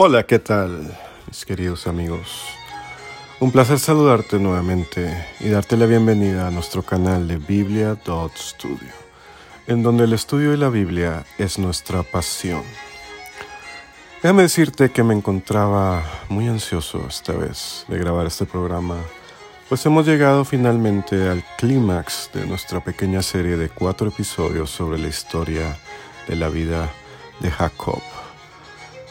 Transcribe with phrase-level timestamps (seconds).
[0.00, 0.96] Hola, ¿qué tal,
[1.26, 2.44] mis queridos amigos?
[3.40, 8.92] Un placer saludarte nuevamente y darte la bienvenida a nuestro canal de Biblia.studio,
[9.66, 12.62] en donde el estudio de la Biblia es nuestra pasión.
[14.22, 18.98] Déjame decirte que me encontraba muy ansioso esta vez de grabar este programa,
[19.68, 25.08] pues hemos llegado finalmente al clímax de nuestra pequeña serie de cuatro episodios sobre la
[25.08, 25.76] historia
[26.28, 26.88] de la vida
[27.40, 28.00] de Jacob.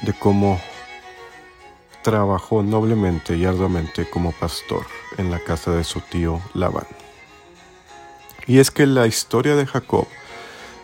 [0.00, 0.60] de cómo
[2.02, 4.86] trabajó noblemente y arduamente como pastor
[5.18, 6.86] en la casa de su tío Labán.
[8.46, 10.06] Y es que la historia de Jacob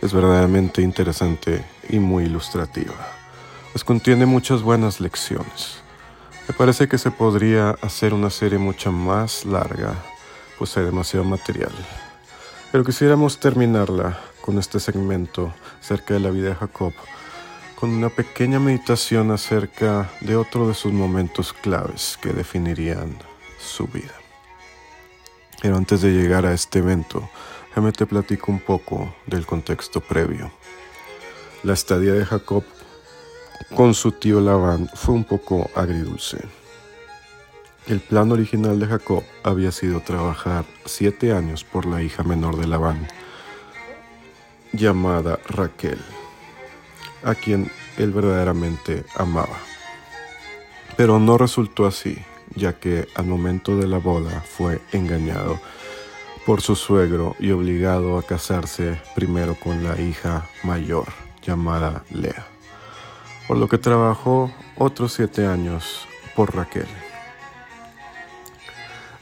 [0.02, 2.94] es verdaderamente interesante y muy ilustrativa,
[3.72, 5.78] pues contiene muchas buenas lecciones.
[6.48, 9.94] Me parece que se podría hacer una serie mucho más larga,
[10.58, 11.72] pues hay demasiado material.
[12.70, 16.92] Pero quisiéramos terminarla con este segmento acerca de la vida de Jacob
[17.76, 23.18] con una pequeña meditación acerca de otro de sus momentos claves que definirían
[23.58, 24.14] su vida.
[25.60, 27.28] Pero antes de llegar a este evento,
[27.68, 30.50] déjame te platico un poco del contexto previo.
[31.62, 32.64] La estadía de Jacob
[33.74, 36.38] con su tío Labán fue un poco agridulce.
[37.86, 42.66] El plan original de Jacob había sido trabajar siete años por la hija menor de
[42.66, 43.06] Labán,
[44.72, 45.98] llamada Raquel
[47.26, 49.58] a quien él verdaderamente amaba.
[50.96, 52.16] Pero no resultó así,
[52.54, 55.60] ya que al momento de la boda fue engañado
[56.46, 61.08] por su suegro y obligado a casarse primero con la hija mayor,
[61.42, 62.46] llamada Lea,
[63.48, 66.86] por lo que trabajó otros siete años por Raquel.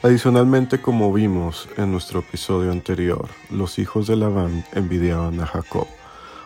[0.03, 5.87] Adicionalmente, como vimos en nuestro episodio anterior, los hijos de Labán envidiaban a Jacob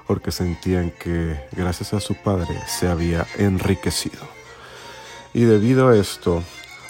[0.10, 4.28] porque sentían que gracias a su padre se había enriquecido.
[5.36, 6.44] Y debido a esto,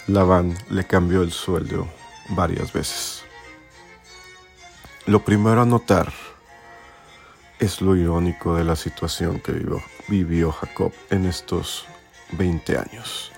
[0.06, 1.86] Labán le cambió el sueldo
[2.30, 3.22] varias veces.
[5.04, 6.10] Lo primero a notar
[7.58, 11.84] es lo irónico de la situación que vivió, vivió Jacob en estos
[12.38, 13.32] 20 años,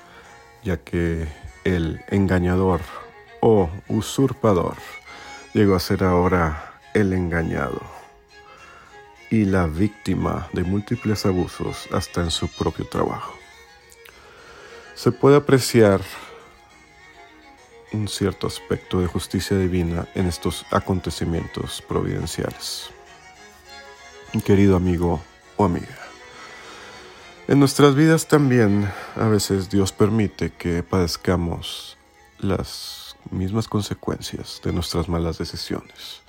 [0.63, 1.27] ya que
[1.65, 2.83] el engañador
[3.41, 4.77] o usurpador
[5.55, 8.02] llegó a ser ahora el engañado
[9.33, 13.33] y la víctima de múltiples abusos hasta en su propio trabajo.
[14.95, 16.03] Se puede apreciar
[17.95, 22.91] un cierto aspecto de justicia divina en estos acontecimientos providenciales.
[24.45, 25.23] Querido amigo
[25.57, 25.99] o amiga,
[27.49, 31.97] en nuestras vidas también a veces Dios permite que padezcamos
[32.39, 36.22] las mismas consecuencias de nuestras malas decisiones.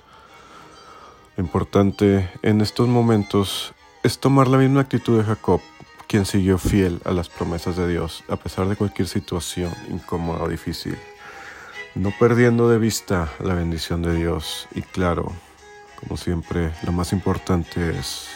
[1.36, 3.74] Lo importante en estos momentos
[4.04, 5.60] es tomar la misma actitud de Jacob,
[6.06, 10.48] quien siguió fiel a las promesas de Dios a pesar de cualquier situación incómoda o
[10.48, 10.96] difícil,
[11.96, 15.32] no perdiendo de vista la bendición de Dios y claro,
[15.98, 18.28] como siempre, lo más importante es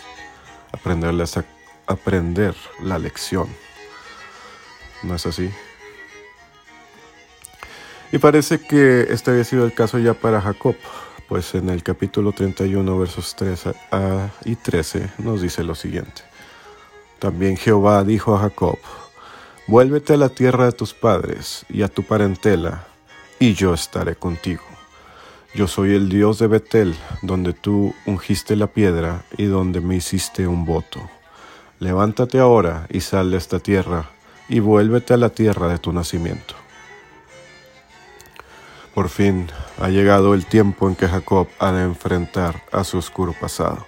[0.73, 1.45] aprenderles a
[1.87, 3.47] aprender la lección.
[5.05, 5.51] ¿No es así?
[8.11, 10.75] Y parece que este había sido el caso ya para Jacob,
[11.29, 13.75] pues en el capítulo 31 versos 13
[14.47, 16.23] y 13 nos dice lo siguiente.
[17.19, 18.79] También Jehová dijo a Jacob,
[19.67, 22.87] vuélvete a la tierra de tus padres y a tu parentela,
[23.39, 24.63] y yo estaré contigo.
[25.55, 30.47] Yo soy el Dios de Betel, donde tú ungiste la piedra y donde me hiciste
[30.47, 31.01] un voto.
[31.79, 34.11] Levántate ahora y sal de esta tierra,
[34.49, 36.55] y vuélvete a la tierra de tu nacimiento.
[38.99, 39.47] Por fin
[39.81, 43.87] ha llegado el tiempo en que Jacob ha de enfrentar a su oscuro pasado.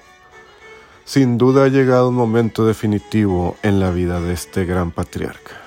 [1.05, 5.61] Sin duda ha llegado un momento definitivo en la vida de este gran patriarca.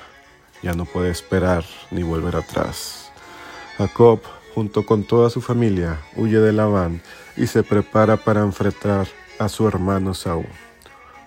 [0.62, 3.12] Ya no puede esperar ni volver atrás.
[3.78, 4.22] Jacob,
[4.56, 7.02] junto con toda su familia, huye de Labán
[7.36, 10.48] y se prepara para enfrentar a su hermano Saúl,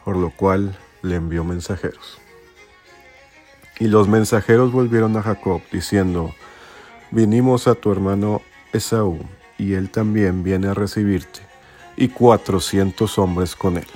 [0.07, 2.17] por lo cual le envió mensajeros.
[3.79, 6.33] Y los mensajeros volvieron a Jacob diciendo,
[7.17, 8.43] vinimos a tu hermano
[8.75, 9.19] Esaú,
[9.57, 11.41] y él también viene a recibirte,
[11.97, 13.87] y cuatrocientos hombres con él.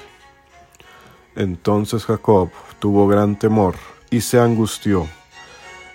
[1.36, 3.74] Entonces Jacob tuvo gran temor
[4.08, 5.06] y se angustió,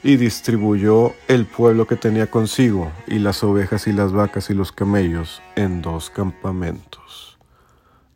[0.03, 4.71] y distribuyó el pueblo que tenía consigo, y las ovejas y las vacas y los
[4.71, 7.39] camellos, en dos campamentos.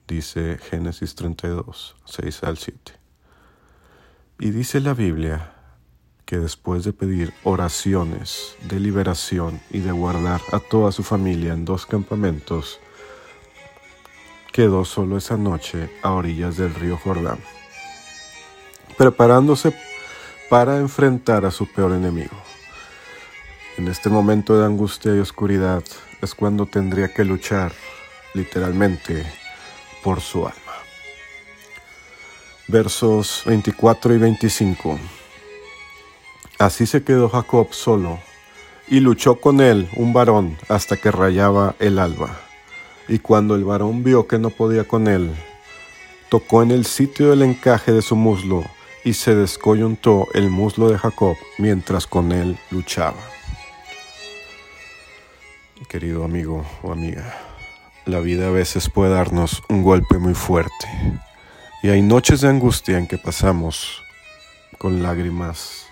[0.08, 2.94] Dice Génesis 32, 6 al 7.
[4.40, 5.59] Y dice la Biblia
[6.30, 11.66] que después de pedir oraciones de liberación y de guardar a toda su familia en
[11.66, 12.80] dos campamentos,
[14.52, 17.40] quedó solo esa noche a orillas del río Jordán,
[18.96, 19.76] preparándose
[20.52, 22.38] para enfrentar a su peor enemigo.
[23.78, 25.84] En este momento de angustia y oscuridad
[26.22, 27.72] es cuando tendría que luchar,
[28.36, 29.26] literalmente,
[30.04, 30.76] por su alma.
[32.68, 35.00] Versos 24 y 25.
[36.60, 38.20] Así se quedó Jacob solo,
[38.90, 42.38] y luchó con él un varón hasta que rayaba el alba.
[43.08, 45.34] Y cuando el varón vio que no podía con él,
[46.28, 48.66] tocó en el sitio del encaje de su muslo,
[49.06, 53.24] y se descoyuntó el muslo de Jacob mientras con él luchaba.
[55.88, 57.38] Querido amigo o amiga,
[58.06, 60.74] la vida a veces puede darnos un golpe muy fuerte
[61.82, 64.04] y hay noches de angustia en que pasamos
[64.78, 65.89] con lágrimas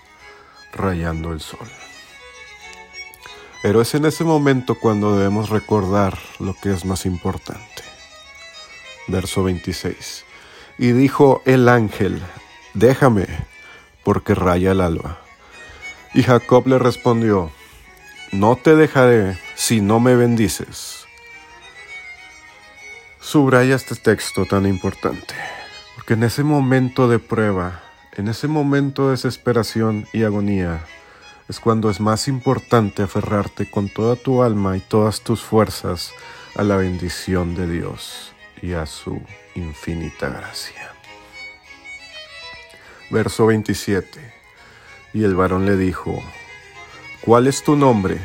[0.73, 1.67] rayando el sol.
[3.61, 7.83] Pero es en ese momento cuando debemos recordar lo que es más importante.
[9.07, 10.25] Verso 26.
[10.77, 12.21] Y dijo el ángel
[12.77, 13.27] déjame,
[14.03, 15.19] porque raya el alba.
[16.13, 17.51] Y Jacob le respondió,
[18.31, 21.05] no te dejaré si no me bendices.
[23.19, 25.33] Subraya este texto tan importante,
[25.95, 27.83] porque en ese momento de prueba,
[28.17, 30.83] en ese momento de desesperación y agonía,
[31.47, 36.11] es cuando es más importante aferrarte con toda tu alma y todas tus fuerzas
[36.55, 39.21] a la bendición de Dios y a su
[39.53, 40.91] infinita gracia.
[43.11, 44.19] Verso 27.
[45.13, 46.21] Y el varón le dijo,
[47.21, 48.19] ¿cuál es tu nombre?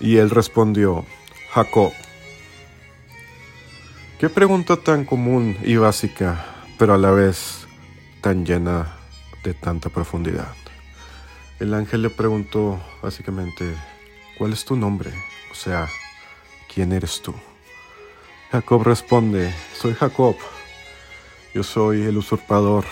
[0.00, 1.04] Y él respondió,
[1.52, 1.92] Jacob.
[4.18, 6.46] Qué pregunta tan común y básica,
[6.78, 7.66] pero a la vez
[8.22, 9.01] tan llena
[9.42, 10.54] de tanta profundidad.
[11.60, 13.74] El ángel le preguntó básicamente,
[14.38, 15.10] ¿cuál es tu nombre?
[15.50, 15.88] O sea,
[16.72, 17.34] ¿quién eres tú?
[18.50, 20.36] Jacob responde, soy Jacob,
[21.54, 22.84] yo soy el usurpador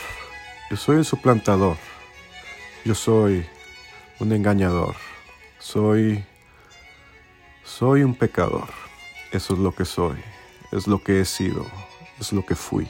[0.71, 1.77] yo soy el suplantador.
[2.85, 3.45] Yo soy
[4.21, 4.95] un engañador.
[5.59, 6.25] Soy
[7.65, 8.69] soy un pecador.
[9.33, 10.17] Eso es lo que soy.
[10.71, 11.67] Es lo que he sido.
[12.21, 12.87] Es lo que fui.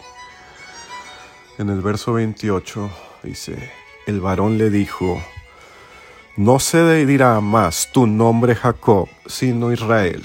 [1.57, 2.91] En el verso 28
[3.23, 3.71] dice,
[4.07, 5.23] el varón le dijo,
[6.37, 10.23] no se dirá más tu nombre Jacob, sino Israel,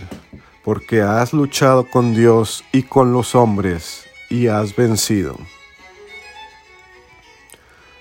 [0.64, 5.38] porque has luchado con Dios y con los hombres y has vencido.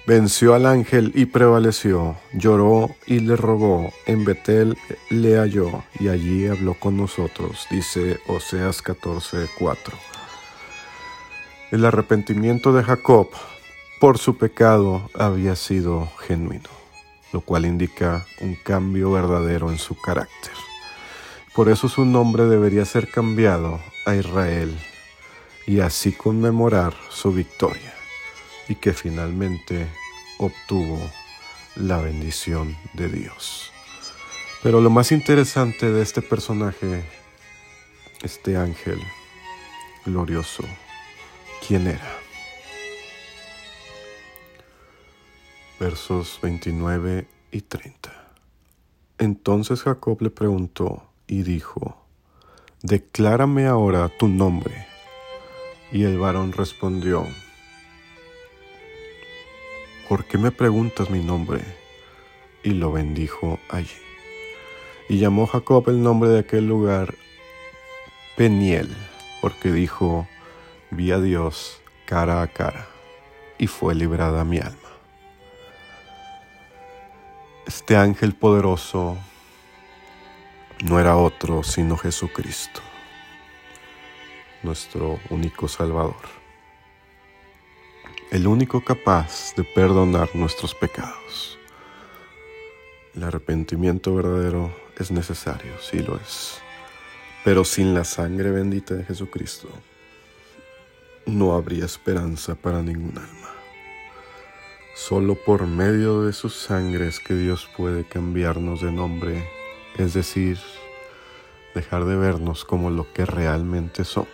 [0.06, 4.76] Venció al ángel y prevaleció, lloró y le rogó, en Betel
[5.08, 9.94] le halló y allí habló con nosotros, dice Oseas 14:4.
[11.70, 13.30] El arrepentimiento de Jacob
[14.04, 16.68] por su pecado había sido genuino,
[17.32, 20.52] lo cual indica un cambio verdadero en su carácter.
[21.54, 24.78] Por eso su nombre debería ser cambiado a Israel
[25.66, 27.94] y así conmemorar su victoria
[28.68, 29.86] y que finalmente
[30.36, 31.00] obtuvo
[31.74, 33.72] la bendición de Dios.
[34.62, 37.04] Pero lo más interesante de este personaje,
[38.22, 39.00] este ángel
[40.04, 40.62] glorioso,
[41.66, 42.23] ¿quién era?
[45.80, 48.12] Versos 29 y 30.
[49.18, 52.04] Entonces Jacob le preguntó y dijo,
[52.82, 54.86] Declárame ahora tu nombre.
[55.90, 57.26] Y el varón respondió,
[60.06, 61.62] ¿por qué me preguntas mi nombre?
[62.62, 63.88] Y lo bendijo allí.
[65.08, 67.14] Y llamó Jacob el nombre de aquel lugar
[68.36, 68.94] Peniel,
[69.40, 70.28] porque dijo,
[70.90, 72.86] vi a Dios cara a cara,
[73.56, 74.83] y fue librada mi alma.
[77.66, 79.16] Este ángel poderoso
[80.84, 82.80] no era otro sino Jesucristo,
[84.62, 86.44] nuestro único Salvador
[88.34, 91.56] el único capaz de perdonar nuestros pecados.
[93.14, 96.58] El arrepentimiento verdadero es necesario, sí lo es,
[97.44, 99.68] pero sin la sangre bendita de Jesucristo
[101.26, 103.53] no habría esperanza para ningún alma.
[104.94, 109.44] Solo por medio de su sangre es que Dios puede cambiarnos de nombre,
[109.98, 110.56] es decir,
[111.74, 114.28] dejar de vernos como lo que realmente somos,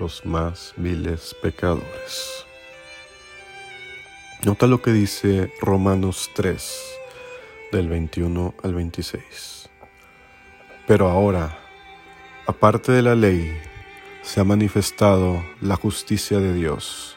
[0.00, 2.44] los más viles pecadores.
[4.44, 6.82] Nota lo que dice Romanos 3,
[7.70, 9.70] del 21 al 26.
[10.88, 11.56] Pero ahora,
[12.48, 13.56] aparte de la ley,
[14.22, 17.16] se ha manifestado la justicia de Dios,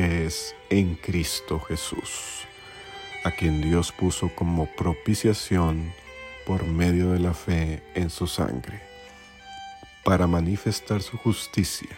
[0.00, 2.44] es en Cristo Jesús,
[3.24, 5.92] a quien Dios puso como propiciación
[6.46, 8.82] por medio de la fe en su sangre,
[10.04, 11.90] para manifestar su justicia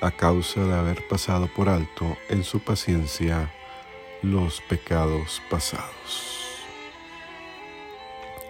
[0.00, 3.52] a causa de haber pasado por alto en su paciencia
[4.22, 6.36] los pecados pasados.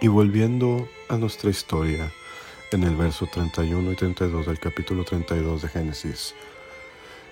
[0.01, 2.11] Y volviendo a nuestra historia,
[2.73, 6.35] en el verso 31 y 32 del capítulo 32 de Génesis,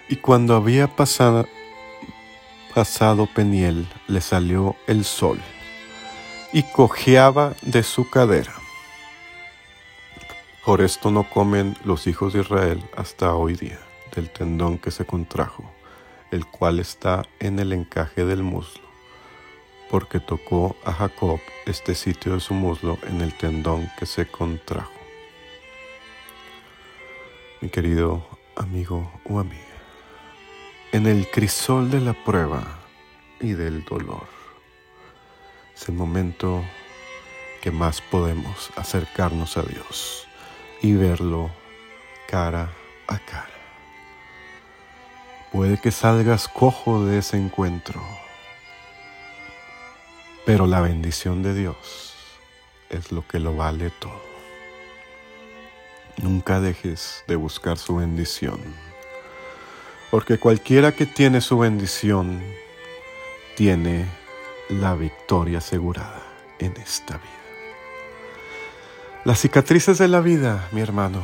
[0.09, 1.47] y cuando había pasado,
[3.35, 5.41] Peniel, le salió el sol,
[6.53, 8.55] y cojeaba de su cadera.
[10.65, 13.81] Por esto no comen los hijos de Israel hasta hoy día
[14.15, 15.71] del tendón que se contrajo,
[16.31, 18.83] el cual está en el encaje del muslo,
[19.91, 24.93] porque tocó a Jacob este sitio de su muslo en el tendón que se contrajo.
[27.61, 29.68] Mi querido amigo o amiga,
[30.93, 32.63] en el crisol de la prueba
[33.41, 34.27] y del dolor,
[35.75, 36.65] es el momento
[37.61, 40.27] que más podemos acercarnos a Dios
[40.81, 41.51] y verlo
[42.27, 42.73] cara
[43.07, 43.51] a cara.
[45.53, 48.03] Puede que salgas cojo de ese encuentro,
[50.47, 52.15] pero la bendición de Dios
[52.89, 54.29] es lo que lo vale todo.
[56.23, 58.59] Nunca dejes de buscar su bendición,
[60.11, 62.43] porque cualquiera que tiene su bendición
[63.57, 64.07] tiene
[64.69, 66.23] la victoria asegurada
[66.59, 67.33] en esta vida.
[69.25, 71.21] Las cicatrices de la vida, mi hermano,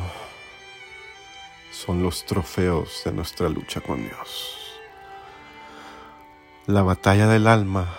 [1.71, 4.57] son los trofeos de nuestra lucha con Dios.
[6.67, 7.95] La batalla del alma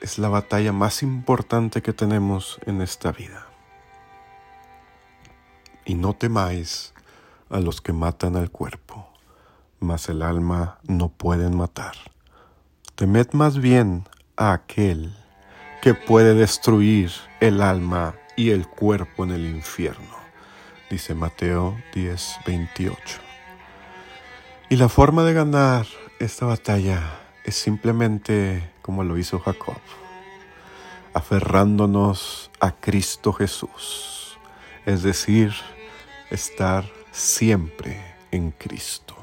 [0.00, 3.46] es la batalla más importante que tenemos en esta vida.
[5.84, 6.94] Y no temáis
[7.48, 9.08] a los que matan al cuerpo,
[9.80, 11.94] mas el alma no pueden matar.
[12.94, 15.14] Temed más bien a aquel
[15.82, 20.16] que puede destruir el alma y el cuerpo en el infierno
[20.90, 23.18] dice Mateo 10, 28.
[24.68, 25.86] Y la forma de ganar
[26.18, 29.80] esta batalla es simplemente como lo hizo Jacob,
[31.12, 34.38] aferrándonos a Cristo Jesús,
[34.84, 35.52] es decir,
[36.30, 39.15] estar siempre en Cristo.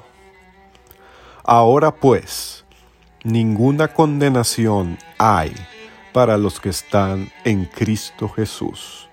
[1.44, 2.66] Ahora pues,
[3.24, 5.54] ninguna condenación hay
[6.14, 9.10] para los que están en Cristo Jesús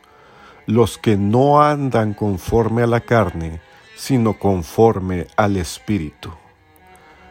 [0.70, 3.60] los que no andan conforme a la carne,
[3.96, 6.30] sino conforme al Espíritu.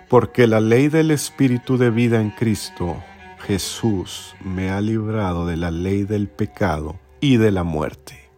[0.10, 3.01] Porque la ley del Espíritu de vida en Cristo
[3.39, 8.29] Jesús me ha librado de la ley del pecado y de la muerte.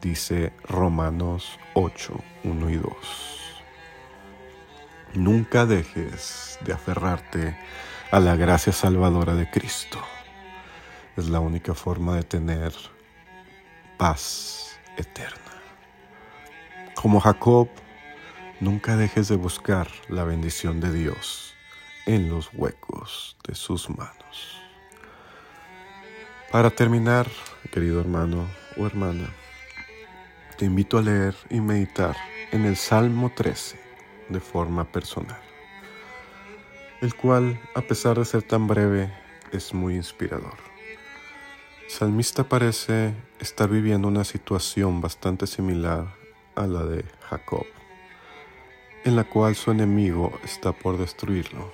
[0.00, 2.14] Dice Romanos 8,
[2.44, 3.39] 1 y 2.
[5.14, 7.58] Nunca dejes de aferrarte
[8.12, 9.98] a la gracia salvadora de Cristo.
[11.16, 12.72] Es la única forma de tener
[13.98, 15.36] paz eterna.
[16.94, 17.68] Como Jacob,
[18.60, 21.54] nunca dejes de buscar la bendición de Dios
[22.06, 24.62] en los huecos de sus manos.
[26.52, 27.26] Para terminar,
[27.72, 29.28] querido hermano o hermana,
[30.56, 32.16] te invito a leer y meditar
[32.52, 33.89] en el Salmo 13
[34.30, 35.40] de forma personal,
[37.02, 39.12] el cual, a pesar de ser tan breve,
[39.52, 40.70] es muy inspirador
[41.90, 46.06] salmista parece estar viviendo una situación bastante similar
[46.54, 47.66] a la de Jacob,
[49.04, 51.72] en la cual su enemigo está por destruirlo,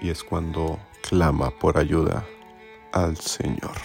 [0.00, 2.24] y es cuando clama por ayuda
[2.92, 3.76] al Señor.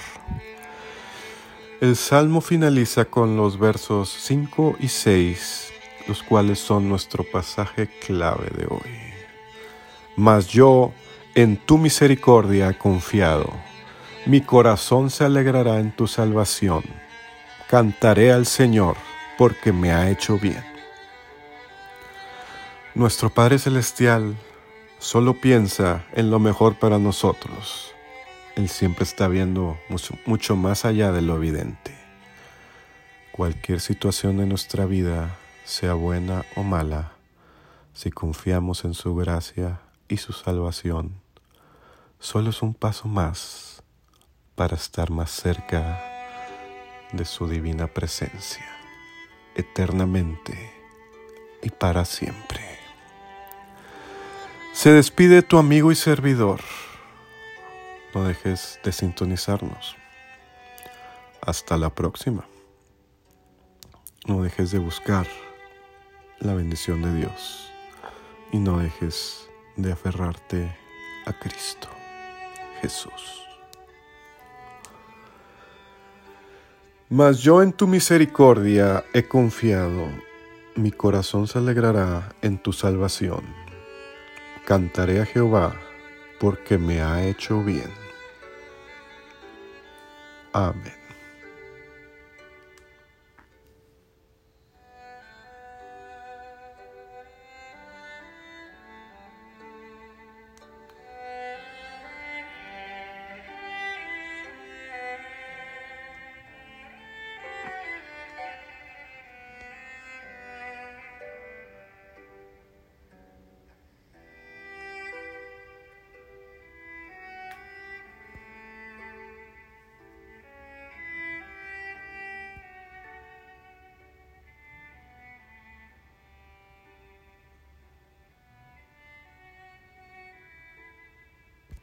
[1.82, 5.74] El salmo finaliza con los versos 5 y 6,
[6.10, 9.14] los cuales son nuestro pasaje clave de hoy.
[10.18, 10.92] Mas yo
[11.36, 13.50] en tu misericordia he confiado
[14.26, 16.84] mi corazón se alegrará en tu salvación.
[17.68, 18.98] Cantaré al Señor
[19.38, 20.64] porque me ha hecho bien.
[22.94, 24.36] Nuestro Padre Celestial
[25.00, 27.96] solo piensa en lo mejor para nosotros
[28.56, 31.98] Él siempre está viendo mucho, mucho más allá de lo evidente.
[33.32, 35.38] Cualquier situación de nuestra vida,
[35.70, 37.12] sea buena o mala,
[37.94, 41.22] si confiamos en su gracia y su salvación,
[42.20, 43.84] solo es un paso más
[44.56, 46.02] para estar más cerca
[47.12, 48.66] de su divina presencia,
[49.54, 50.74] eternamente
[51.62, 52.80] y para siempre.
[54.74, 56.62] Se despide tu amigo y servidor.
[58.16, 59.96] No dejes de sintonizarnos.
[61.42, 62.48] Hasta la próxima.
[64.26, 65.28] No dejes de buscar
[66.42, 67.72] la bendición de Dios
[68.52, 70.76] y no dejes de aferrarte
[71.26, 71.88] a Cristo,
[72.82, 73.46] Jesús.
[77.10, 80.08] Mas yo en tu misericordia he confiado,
[80.76, 83.44] mi corazón se alegrará en tu salvación.
[84.66, 85.76] Cantaré a Jehová
[86.40, 87.92] porque me ha hecho bien.
[90.54, 90.99] Amén.